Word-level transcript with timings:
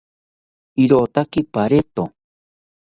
Irotaki 0.85 1.41
pareto 1.53 2.03